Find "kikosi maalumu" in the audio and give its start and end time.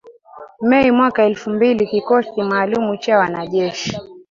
1.87-2.97